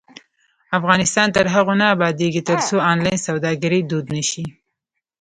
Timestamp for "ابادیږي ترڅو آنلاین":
1.95-3.19